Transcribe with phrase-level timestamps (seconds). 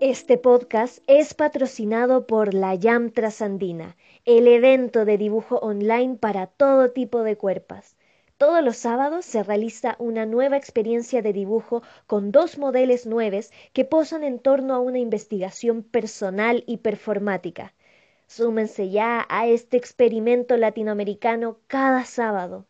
[0.00, 6.90] Este podcast es patrocinado por la YAM Trasandina, el evento de dibujo online para todo
[6.90, 7.96] tipo de cuerpos.
[8.38, 13.84] Todos los sábados se realiza una nueva experiencia de dibujo con dos modelos nuevos que
[13.84, 17.74] posan en torno a una investigación personal y performática.
[18.26, 22.64] Súmense ya a este experimento latinoamericano cada sábado.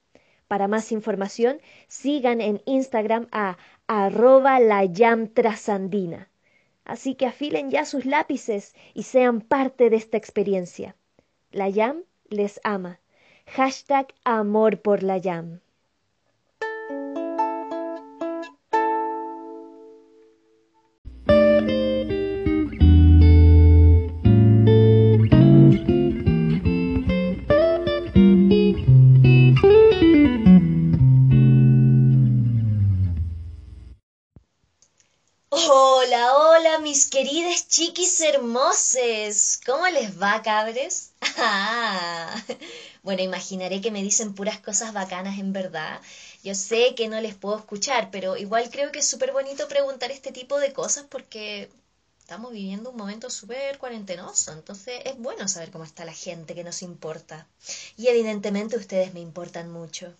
[0.48, 3.56] Para más información, sigan en Instagram a
[3.86, 4.82] arroba la
[5.32, 6.26] trasandina.
[6.90, 10.96] Así que afilen ya sus lápices y sean parte de esta experiencia.
[11.52, 12.98] La YAM les ama.
[13.46, 15.60] Hashtag amor por la YAM.
[39.64, 41.12] ¿Cómo les va, cabres?
[43.02, 46.00] bueno, imaginaré que me dicen puras cosas bacanas en verdad.
[46.42, 50.10] Yo sé que no les puedo escuchar, pero igual creo que es súper bonito preguntar
[50.10, 51.70] este tipo de cosas porque
[52.18, 54.52] estamos viviendo un momento súper cuarentenoso.
[54.52, 57.46] Entonces es bueno saber cómo está la gente que nos importa.
[57.96, 60.14] Y evidentemente ustedes me importan mucho.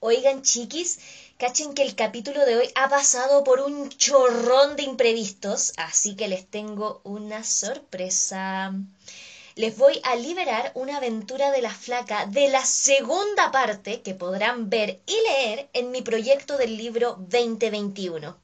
[0.00, 0.98] Oigan, chiquis,
[1.38, 6.28] cachen que el capítulo de hoy ha pasado por un chorrón de imprevistos, así que
[6.28, 8.72] les tengo una sorpresa.
[9.56, 14.70] Les voy a liberar una aventura de la flaca de la segunda parte que podrán
[14.70, 18.38] ver y leer en mi proyecto del libro 2021.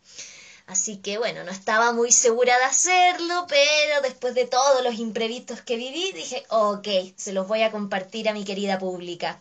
[0.67, 5.61] Así que bueno, no estaba muy segura de hacerlo, pero después de todos los imprevistos
[5.63, 9.41] que viví, dije, ok, se los voy a compartir a mi querida pública.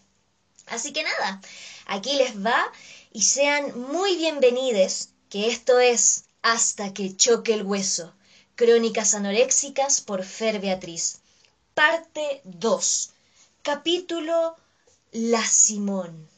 [0.67, 1.41] Así que nada,
[1.85, 2.71] aquí les va
[3.11, 8.15] y sean muy bienvenidos, que esto es Hasta que choque el hueso,
[8.55, 11.19] Crónicas anoréxicas por Fer Beatriz.
[11.73, 13.09] Parte 2.
[13.61, 14.55] Capítulo
[15.11, 16.29] La Simón.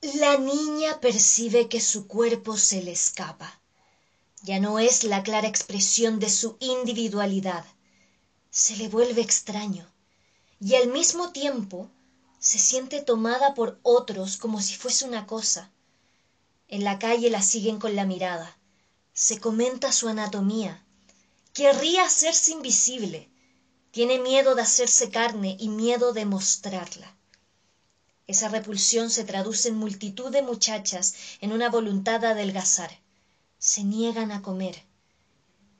[0.00, 3.59] La niña percibe que su cuerpo se le escapa
[4.42, 7.64] ya no es la clara expresión de su individualidad.
[8.50, 9.86] Se le vuelve extraño
[10.60, 11.90] y al mismo tiempo
[12.38, 15.70] se siente tomada por otros como si fuese una cosa.
[16.68, 18.58] En la calle la siguen con la mirada.
[19.12, 20.82] Se comenta su anatomía.
[21.52, 23.28] Querría hacerse invisible.
[23.90, 27.14] Tiene miedo de hacerse carne y miedo de mostrarla.
[28.26, 32.99] Esa repulsión se traduce en multitud de muchachas en una voluntad de adelgazar
[33.60, 34.82] se niegan a comer.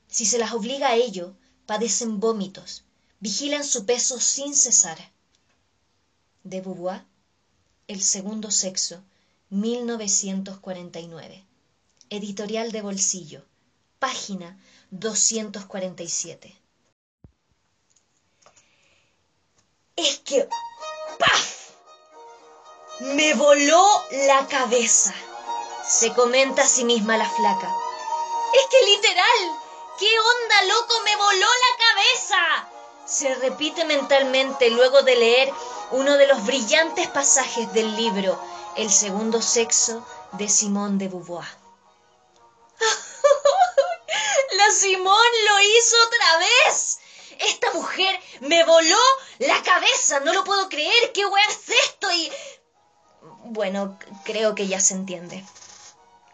[0.06, 2.84] Si se las obliga a ello, padecen vómitos,
[3.20, 4.98] vigilan su peso sin cesar.
[6.44, 7.04] De Beauvoir,
[7.88, 9.02] El segundo sexo,
[9.48, 11.44] 1949.
[12.10, 13.46] Editorial de Bolsillo,
[13.98, 14.60] página
[14.90, 16.54] 247.
[19.96, 20.46] Es que...
[21.18, 21.70] ¡Paf!
[23.00, 23.82] Me voló
[24.26, 25.14] la cabeza
[25.90, 27.68] se comenta a sí misma la flaca.
[28.54, 29.58] Es que literal,
[29.98, 31.00] ¿qué onda, loco?
[31.00, 32.68] Me voló la cabeza.
[33.06, 35.52] Se repite mentalmente luego de leer
[35.90, 38.40] uno de los brillantes pasajes del libro
[38.76, 41.48] El segundo sexo de Simone de Beauvoir.
[44.56, 46.98] la Simón lo hizo otra vez.
[47.40, 48.98] Esta mujer me voló
[49.40, 50.20] la cabeza.
[50.20, 51.10] No lo puedo creer.
[51.12, 52.12] ¿Qué weá es esto?
[52.12, 52.32] Y...
[53.46, 55.44] Bueno, creo que ya se entiende.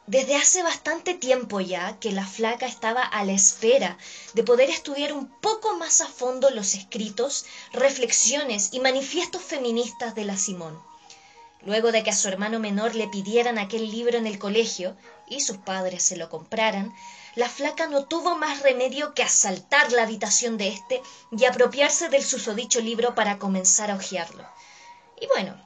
[0.06, 3.98] Desde hace bastante tiempo ya que la flaca estaba a la espera
[4.34, 10.24] de poder estudiar un poco más a fondo los escritos, reflexiones y manifiestos feministas de
[10.24, 10.80] la Simón.
[11.62, 14.96] Luego de que a su hermano menor le pidieran aquel libro en el colegio
[15.26, 16.94] y sus padres se lo compraran,
[17.34, 21.02] la flaca no tuvo más remedio que asaltar la habitación de éste
[21.36, 24.46] y apropiarse del susodicho libro para comenzar a hojearlo.
[25.20, 25.65] Y bueno,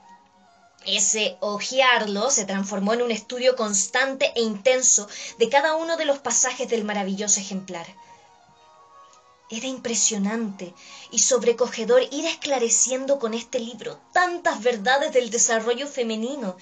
[0.87, 6.19] ese ojearlo se transformó en un estudio constante e intenso de cada uno de los
[6.19, 7.87] pasajes del maravilloso ejemplar.
[9.51, 10.73] Era impresionante
[11.11, 16.57] y sobrecogedor ir esclareciendo con este libro tantas verdades del desarrollo femenino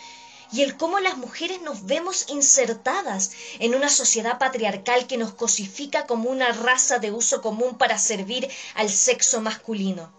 [0.50, 6.06] y el cómo las mujeres nos vemos insertadas en una sociedad patriarcal que nos cosifica
[6.06, 10.10] como una raza de uso común para servir al sexo masculino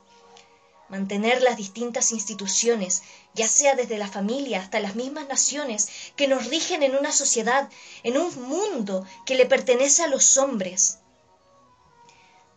[0.89, 3.03] mantener las distintas instituciones,
[3.33, 7.69] ya sea desde la familia hasta las mismas naciones, que nos rigen en una sociedad,
[8.03, 11.00] en un mundo que le pertenece a los hombres.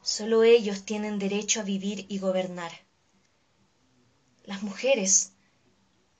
[0.02, 2.72] Solo ellos tienen derecho a vivir y gobernar.
[4.44, 5.32] Las mujeres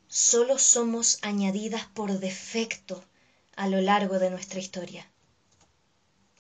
[0.06, 3.03] solo somos añadidas por defecto
[3.56, 5.11] a lo largo de nuestra historia.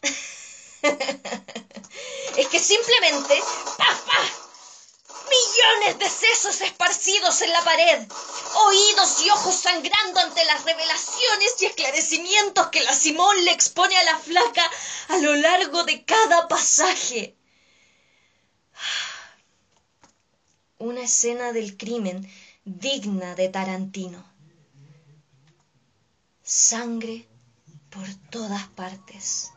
[2.36, 3.34] es que simplemente
[5.98, 8.06] de sesos esparcidos en la pared,
[8.66, 14.04] oídos y ojos sangrando ante las revelaciones y esclarecimientos que la Simón le expone a
[14.04, 14.70] la flaca
[15.08, 17.36] a lo largo de cada pasaje.
[20.78, 22.28] Una escena del crimen
[22.64, 24.24] digna de Tarantino.
[26.42, 27.28] Sangre
[27.90, 29.50] por todas partes.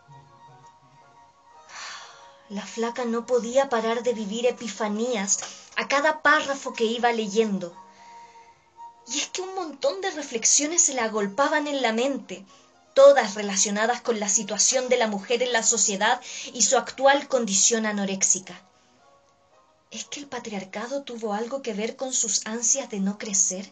[2.49, 7.75] La flaca no podía parar de vivir epifanías a cada párrafo que iba leyendo.
[9.07, 12.45] Y es que un montón de reflexiones se le agolpaban en la mente,
[12.93, 16.21] todas relacionadas con la situación de la mujer en la sociedad
[16.53, 18.61] y su actual condición anoréxica.
[19.91, 23.71] ¿Es que el patriarcado tuvo algo que ver con sus ansias de no crecer,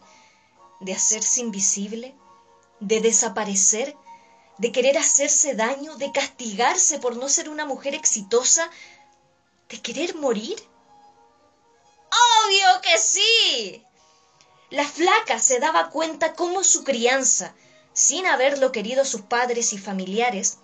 [0.80, 2.16] de hacerse invisible,
[2.80, 3.96] de desaparecer
[4.58, 8.70] de querer hacerse daño, de castigarse por no ser una mujer exitosa,
[9.70, 10.56] de querer morir?
[12.46, 13.84] Obvio que sí.
[14.70, 17.56] La flaca se daba cuenta cómo su crianza,
[17.94, 20.58] sin haberlo querido sus padres y familiares,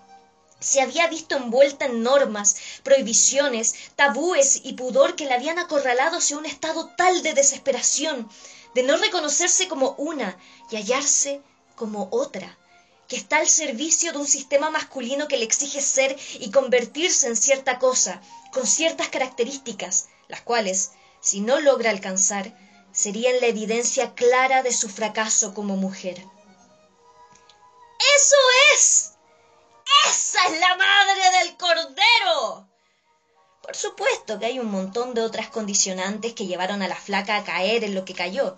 [0.60, 6.38] se había visto envuelta en normas, prohibiciones, tabúes y pudor que la habían acorralado hacia
[6.38, 8.30] un estado tal de desesperación,
[8.76, 10.38] de no reconocerse como una
[10.70, 11.42] y hallarse
[11.76, 12.58] como otra,
[13.08, 17.36] que está al servicio de un sistema masculino que le exige ser y convertirse en
[17.36, 20.92] cierta cosa, con ciertas características, las cuales,
[21.22, 22.54] si no logra alcanzar,
[22.92, 26.26] serían la evidencia clara de su fracaso como mujer.
[28.18, 28.36] ¡Eso
[28.74, 29.14] es!
[30.08, 32.68] ¡Esa es la madre del cordero!
[33.62, 37.44] Por supuesto que hay un montón de otras condicionantes que llevaron a la flaca a
[37.44, 38.58] caer en lo que cayó,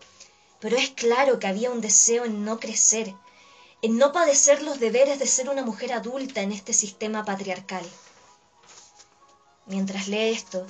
[0.60, 3.14] pero es claro que había un deseo en no crecer,
[3.82, 7.84] en no padecer los deberes de ser una mujer adulta en este sistema patriarcal.
[9.66, 10.66] Mientras lee esto,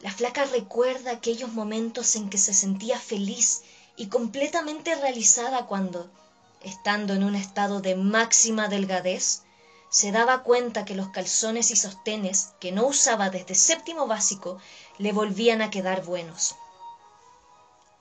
[0.00, 3.62] la flaca recuerda aquellos momentos en que se sentía feliz
[3.96, 6.10] y completamente realizada cuando,
[6.62, 9.42] estando en un estado de máxima delgadez,
[9.90, 14.58] se daba cuenta que los calzones y sostenes que no usaba desde séptimo básico
[14.98, 16.54] le volvían a quedar buenos.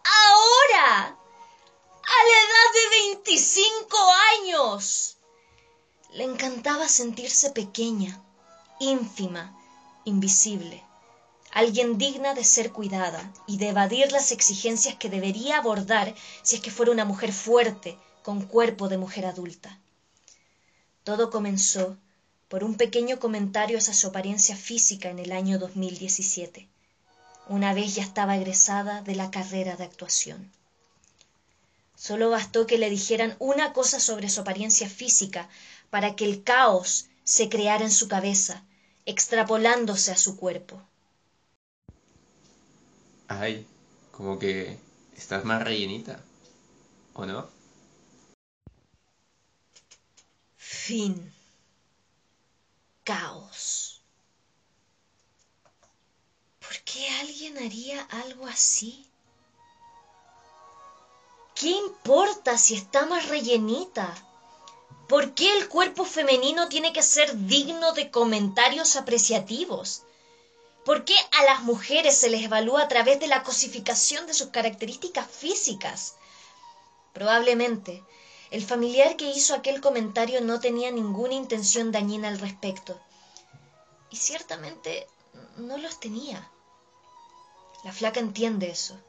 [0.05, 3.97] Ahora, a la edad de 25
[4.39, 5.17] años.
[6.11, 8.23] Le encantaba sentirse pequeña,
[8.79, 9.53] ínfima,
[10.05, 10.83] invisible,
[11.51, 16.13] alguien digna de ser cuidada y de evadir las exigencias que debería abordar
[16.43, 19.79] si es que fuera una mujer fuerte, con cuerpo de mujer adulta.
[21.03, 21.97] Todo comenzó
[22.47, 26.67] por un pequeño comentario hacia su apariencia física en el año 2017.
[27.47, 30.51] Una vez ya estaba egresada de la carrera de actuación.
[31.95, 35.49] Solo bastó que le dijeran una cosa sobre su apariencia física
[35.89, 38.63] para que el caos se creara en su cabeza,
[39.05, 40.81] extrapolándose a su cuerpo.
[43.29, 43.67] Ay,
[44.11, 44.79] como que
[45.15, 46.19] estás más rellenita,
[47.13, 47.47] ¿o no?
[50.57, 51.31] Fin.
[53.03, 54.01] Caos.
[56.59, 59.05] ¿Por qué alguien haría algo así?
[61.53, 64.15] ¿Qué importa si está más rellenita?
[65.07, 70.01] ¿Por qué el cuerpo femenino tiene que ser digno de comentarios apreciativos?
[70.89, 74.47] ¿Por qué a las mujeres se les evalúa a través de la cosificación de sus
[74.47, 76.15] características físicas?
[77.13, 78.03] Probablemente
[78.49, 82.99] el familiar que hizo aquel comentario no tenía ninguna intención dañina al respecto.
[84.09, 85.05] Y ciertamente
[85.57, 86.49] no los tenía.
[87.83, 88.99] La flaca entiende eso.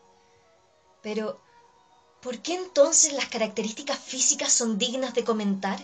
[1.01, 1.41] Pero
[2.21, 5.79] ¿Por qué entonces las características físicas son dignas de comentar?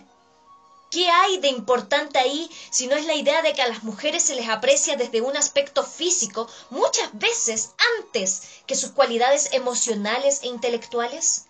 [0.89, 4.23] ¿Qué hay de importante ahí si no es la idea de que a las mujeres
[4.23, 10.47] se les aprecia desde un aspecto físico muchas veces antes que sus cualidades emocionales e
[10.47, 11.45] intelectuales?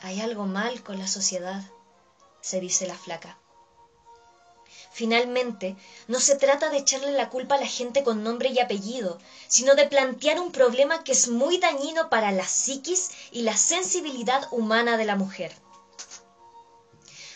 [0.00, 1.62] Hay algo mal con la sociedad,
[2.40, 3.38] se dice la flaca.
[4.92, 5.76] Finalmente,
[6.08, 9.76] no se trata de echarle la culpa a la gente con nombre y apellido, sino
[9.76, 14.96] de plantear un problema que es muy dañino para la psiquis y la sensibilidad humana
[14.96, 15.54] de la mujer.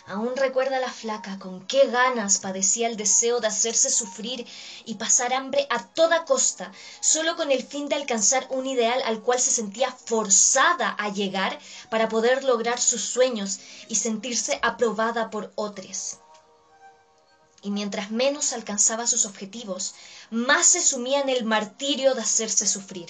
[0.06, 4.46] Aún recuerda la flaca con qué ganas padecía el deseo de hacerse sufrir
[4.84, 9.20] y pasar hambre a toda costa, solo con el fin de alcanzar un ideal al
[9.20, 15.52] cual se sentía forzada a llegar para poder lograr sus sueños y sentirse aprobada por
[15.54, 16.18] otros
[17.62, 19.94] y mientras menos alcanzaba sus objetivos,
[20.30, 23.08] más se sumía en el martirio de hacerse sufrir.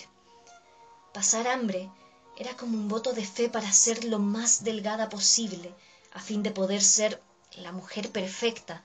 [1.14, 1.90] Pasar hambre
[2.36, 5.74] Era como un voto de fe para ser lo más delgada posible,
[6.14, 7.22] a fin de poder ser
[7.56, 8.84] la mujer perfecta,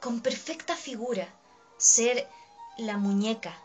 [0.00, 1.28] con perfecta figura,
[1.76, 2.28] ser
[2.76, 3.60] la muñeca,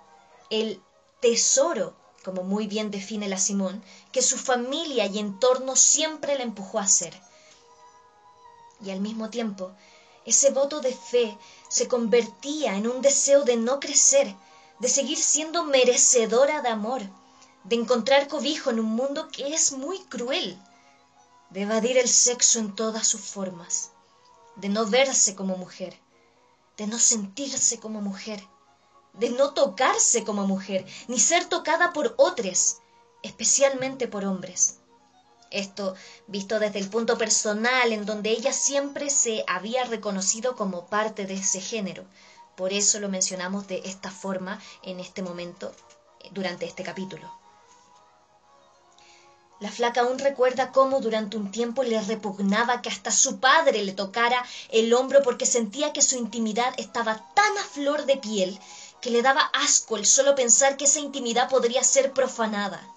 [0.49, 0.81] el
[1.19, 6.79] tesoro, como muy bien define la Simón, que su familia y entorno siempre la empujó
[6.79, 7.19] a ser.
[8.83, 9.71] Y al mismo tiempo,
[10.25, 11.37] ese voto de fe
[11.69, 14.35] se convertía en un deseo de no crecer,
[14.79, 17.01] de seguir siendo merecedora de amor,
[17.63, 20.59] de encontrar cobijo en un mundo que es muy cruel,
[21.53, 23.91] de evadir el sexo en todas sus formas,
[24.55, 25.99] de no verse como mujer,
[26.77, 28.43] de no sentirse como mujer,
[29.13, 32.77] de no tocarse como mujer, ni ser tocada por otros,
[33.21, 34.79] especialmente por hombres.
[35.51, 35.93] Esto
[36.25, 41.35] visto desde el punto personal en donde ella siempre se había reconocido como parte de
[41.35, 42.03] ese género.
[42.57, 45.71] Por eso lo mencionamos de esta forma en este momento,
[46.31, 47.42] durante este capítulo.
[49.59, 53.93] La flaca aún recuerda cómo durante un tiempo le repugnaba que hasta su padre le
[53.93, 58.59] tocara el hombro porque sentía que su intimidad estaba tan a flor de piel
[59.01, 62.89] que le daba asco el solo pensar que esa intimidad podría ser profanada.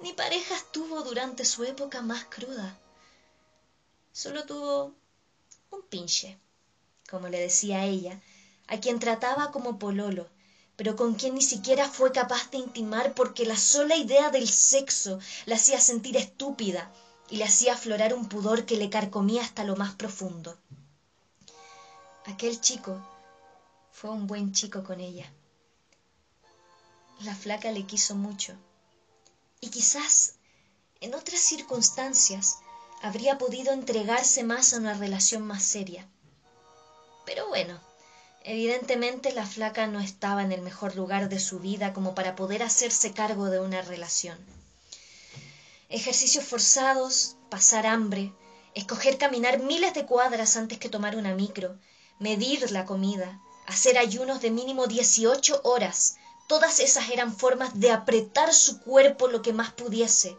[0.00, 2.78] Ni parejas tuvo durante su época más cruda.
[4.12, 4.94] Solo tuvo
[5.70, 6.38] un pinche,
[7.08, 8.20] como le decía ella,
[8.66, 10.28] a quien trataba como pololo,
[10.78, 15.18] pero con quien ni siquiera fue capaz de intimar porque la sola idea del sexo
[15.44, 16.92] la hacía sentir estúpida
[17.28, 20.56] y le hacía aflorar un pudor que le carcomía hasta lo más profundo.
[22.26, 23.04] Aquel chico
[23.90, 25.32] fue un buen chico con ella.
[27.22, 28.54] La flaca le quiso mucho
[29.60, 30.34] y quizás
[31.00, 32.60] en otras circunstancias
[33.02, 36.06] habría podido entregarse más a una relación más seria.
[37.26, 37.80] Pero bueno,
[38.44, 42.62] evidentemente la flaca no estaba en el mejor lugar de su vida como para poder
[42.62, 44.38] hacerse cargo de una relación.
[45.88, 48.32] Ejercicios forzados, pasar hambre,
[48.74, 51.78] escoger caminar miles de cuadras antes que tomar una micro,
[52.18, 56.16] medir la comida, hacer ayunos de mínimo 18 horas,
[56.48, 60.34] Todas esas eran formas de apretar su cuerpo lo que más pudiese,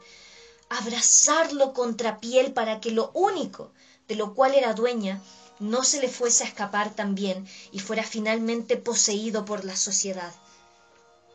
[0.67, 3.71] abrazarlo contra piel para que lo único
[4.07, 5.21] de lo cual era dueña
[5.59, 10.33] no se le fuese a escapar también y fuera finalmente poseído por la sociedad,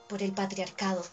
[0.09, 1.07] por el patriarcado.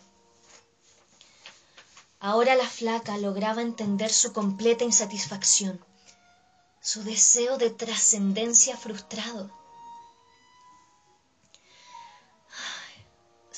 [2.19, 5.83] Ahora la flaca lograba entender su completa insatisfacción,
[6.81, 9.51] su deseo de trascendencia frustrado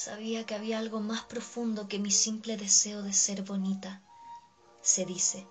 [0.03, 4.01] Sabía que había algo más profundo que mi simple deseo de ser bonita,
[4.81, 5.47] se dice.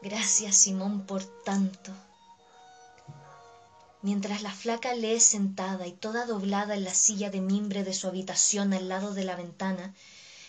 [0.00, 1.92] Gracias, Simón, por tanto.
[4.02, 8.08] Mientras la flaca lee sentada y toda doblada en la silla de mimbre de su
[8.08, 9.94] habitación al lado de la ventana,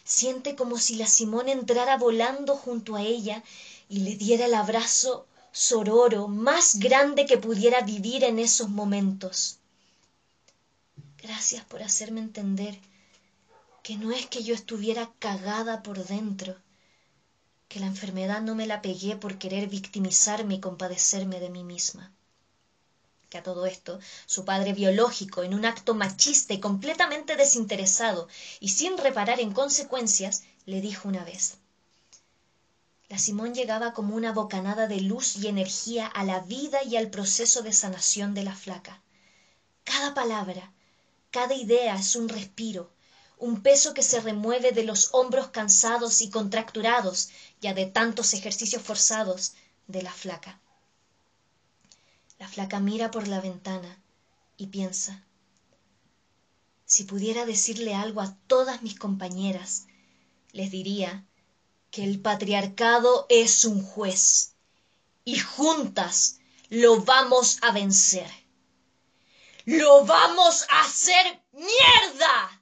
[0.04, 3.44] siente como si la Simón entrara volando junto a ella
[3.90, 9.60] y le diera el abrazo sororo más grande que pudiera vivir en esos momentos.
[11.22, 12.80] Gracias por hacerme entender
[13.84, 16.58] que no es que yo estuviera cagada por dentro,
[17.68, 22.12] que la enfermedad no me la pegué por querer victimizarme y compadecerme de mí misma.
[23.38, 28.28] A todo esto, su padre biológico, en un acto machista y completamente desinteresado
[28.60, 31.58] y sin reparar en consecuencias, le dijo una vez.
[33.10, 37.10] La Simón llegaba como una bocanada de luz y energía a la vida y al
[37.10, 39.02] proceso de sanación de la flaca.
[39.84, 40.72] Cada palabra,
[41.32, 42.92] cada idea es un respiro,
[43.38, 47.30] un peso que se remueve de los hombros cansados y contracturados
[47.62, 49.54] ya de tantos ejercicios forzados
[49.88, 50.60] de la flaca.
[52.44, 54.02] La flaca mira por la ventana
[54.58, 55.24] y piensa,
[56.84, 59.88] si pudiera decirle algo a todas mis compañeras,
[60.52, 61.24] les diría
[61.90, 64.56] que el patriarcado es un juez
[65.24, 68.30] y juntas lo vamos a vencer.
[69.64, 72.62] ¡Lo vamos a hacer mierda!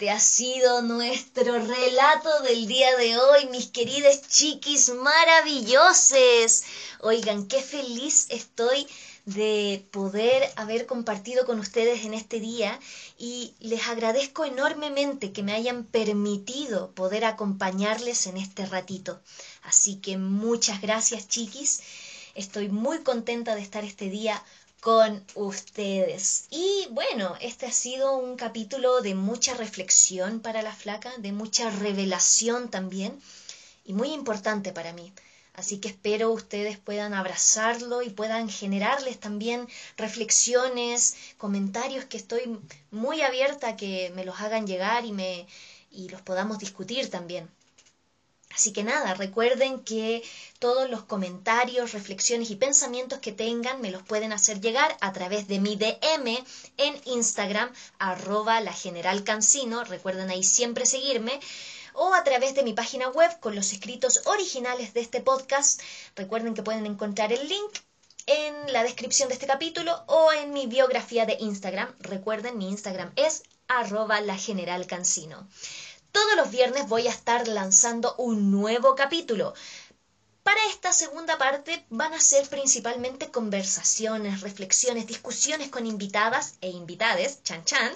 [0.00, 6.64] Este ha sido nuestro relato del día de hoy, mis queridas chiquis maravilloses.
[7.00, 8.86] Oigan, qué feliz estoy
[9.26, 12.80] de poder haber compartido con ustedes en este día
[13.18, 19.20] y les agradezco enormemente que me hayan permitido poder acompañarles en este ratito.
[19.64, 21.82] Así que muchas gracias chiquis,
[22.34, 24.42] estoy muy contenta de estar este día
[24.80, 26.46] con ustedes.
[26.50, 31.70] Y bueno, este ha sido un capítulo de mucha reflexión para la flaca, de mucha
[31.70, 33.20] revelación también
[33.84, 35.12] y muy importante para mí.
[35.52, 42.58] Así que espero ustedes puedan abrazarlo y puedan generarles también reflexiones, comentarios que estoy
[42.90, 45.46] muy abierta a que me los hagan llegar y me
[45.90, 47.50] y los podamos discutir también.
[48.54, 50.22] Así que nada, recuerden que
[50.58, 55.46] todos los comentarios, reflexiones y pensamientos que tengan me los pueden hacer llegar a través
[55.46, 56.44] de mi DM
[56.76, 59.84] en Instagram, arroba la general Cancino.
[59.84, 61.40] Recuerden ahí siempre seguirme
[61.94, 65.80] o a través de mi página web con los escritos originales de este podcast.
[66.16, 67.72] Recuerden que pueden encontrar el link
[68.26, 71.94] en la descripción de este capítulo o en mi biografía de Instagram.
[72.00, 75.48] Recuerden, mi Instagram es arroba la general cancino.
[76.12, 79.54] Todos los viernes voy a estar lanzando un nuevo capítulo.
[80.42, 87.42] Para esta segunda parte van a ser principalmente conversaciones, reflexiones, discusiones con invitadas e invitades,
[87.44, 87.92] chan chan,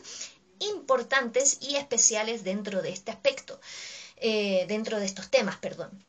[0.60, 3.60] importantes y especiales dentro de este aspecto,
[4.16, 6.04] eh, dentro de estos temas, perdón.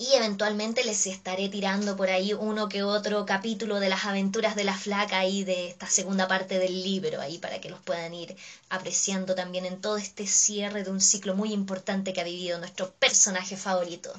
[0.00, 4.64] Y eventualmente les estaré tirando por ahí uno que otro capítulo de las aventuras de
[4.64, 8.34] la flaca y de esta segunda parte del libro, ahí para que los puedan ir
[8.70, 12.90] apreciando también en todo este cierre de un ciclo muy importante que ha vivido nuestro
[12.92, 14.10] personaje favorito.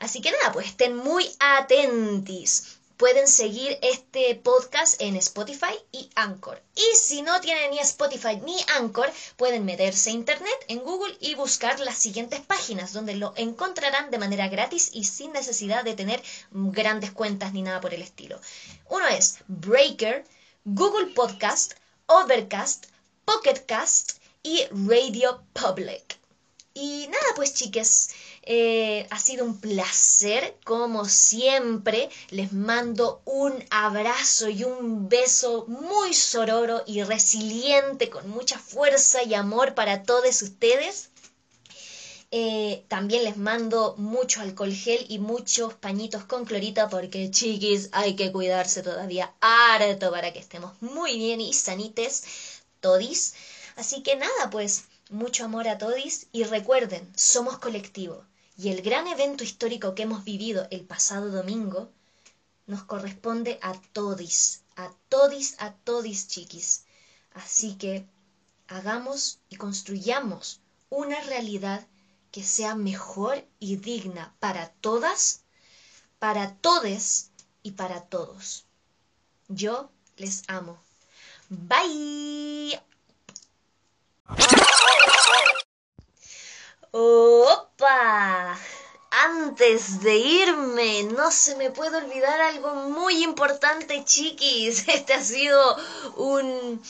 [0.00, 2.78] Así que nada, pues estén muy atentis.
[2.96, 6.62] Pueden seguir este podcast en Spotify y Anchor.
[6.76, 11.34] Y si no tienen ni Spotify ni Anchor, pueden meterse a Internet en Google y
[11.34, 16.22] buscar las siguientes páginas donde lo encontrarán de manera gratis y sin necesidad de tener
[16.52, 18.40] grandes cuentas ni nada por el estilo.
[18.88, 20.24] Uno es Breaker,
[20.64, 21.72] Google Podcast,
[22.06, 22.86] Overcast,
[23.24, 26.23] Pocketcast y Radio Public.
[26.76, 28.10] Y nada, pues chiques,
[28.42, 32.08] eh, ha sido un placer, como siempre.
[32.30, 39.34] Les mando un abrazo y un beso muy sororo y resiliente, con mucha fuerza y
[39.34, 41.10] amor para todos ustedes.
[42.32, 48.16] Eh, también les mando mucho alcohol gel y muchos pañitos con clorita porque chiquis hay
[48.16, 52.24] que cuidarse todavía harto para que estemos muy bien y sanites
[52.80, 53.34] todis.
[53.76, 54.84] Así que nada, pues
[55.14, 58.24] mucho amor a todis y recuerden, somos colectivo
[58.56, 61.90] y el gran evento histórico que hemos vivido el pasado domingo
[62.66, 66.84] nos corresponde a todis, a todis, a todis chiquis.
[67.32, 68.06] Así que
[68.68, 71.86] hagamos y construyamos una realidad
[72.30, 75.42] que sea mejor y digna para todas,
[76.18, 77.30] para todes
[77.62, 78.64] y para todos.
[79.48, 80.82] Yo les amo.
[81.48, 82.93] Bye.
[86.96, 88.56] ¡Opa!
[89.10, 94.86] Antes de irme, no se me puede olvidar algo muy importante, chiquis.
[94.88, 95.76] Este ha sido
[96.18, 96.80] un,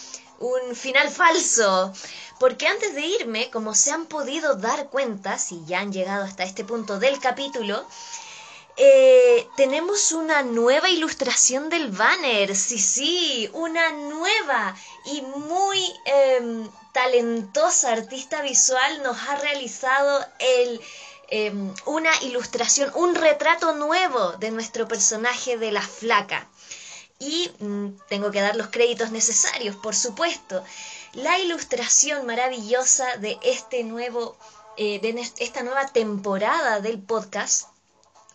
[0.40, 1.90] un final falso.
[2.38, 6.42] Porque antes de irme, como se han podido dar cuenta, si ya han llegado hasta
[6.44, 7.86] este punto del capítulo,
[8.76, 12.56] eh, tenemos una nueva ilustración del banner.
[12.56, 20.80] Sí, sí, una nueva y muy em, talentosa artista visual nos ha realizado el,
[21.28, 26.48] em, una ilustración, un retrato nuevo de nuestro personaje de la flaca.
[27.20, 30.64] Y mm, tengo que dar los créditos necesarios, por supuesto.
[31.12, 34.36] La ilustración maravillosa de este nuevo,
[34.76, 37.68] eh, de esta nueva temporada del podcast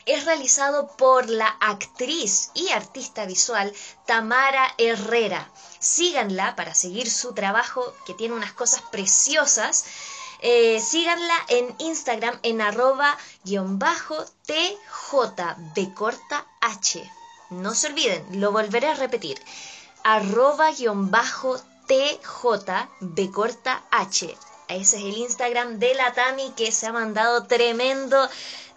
[0.05, 3.73] es realizado por la actriz y artista visual
[4.05, 5.51] Tamara Herrera.
[5.79, 9.85] Síganla para seguir su trabajo que tiene unas cosas preciosas.
[10.41, 14.25] Eh, síganla en Instagram en arroba guion bajo
[16.61, 17.11] H.
[17.49, 19.41] No se olviden, lo volveré a repetir.
[20.03, 21.59] Arroba guion bajo
[23.91, 24.37] H.
[24.67, 28.29] Ese es el Instagram de la Tami que se ha mandado tremendo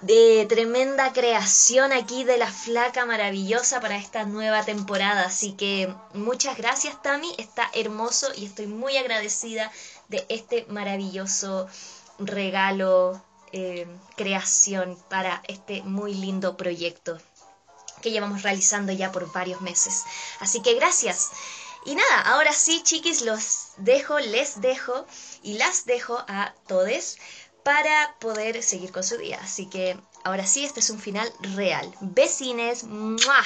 [0.03, 5.27] de tremenda creación aquí de la flaca maravillosa para esta nueva temporada.
[5.27, 9.71] Así que muchas gracias Tami, está hermoso y estoy muy agradecida
[10.09, 11.69] de este maravilloso
[12.19, 13.87] regalo, eh,
[14.17, 17.19] creación para este muy lindo proyecto
[18.03, 20.03] que llevamos realizando ya por varios meses.
[20.41, 21.31] Así que gracias.
[21.85, 25.07] Y nada, ahora sí, chiquis, los dejo, les dejo
[25.43, 27.17] y las dejo a todos
[27.65, 29.39] para poder seguir con su día.
[29.43, 31.93] Así que ahora sí, este es un final real.
[32.01, 32.85] Besines.
[32.85, 33.43] ¡Mua!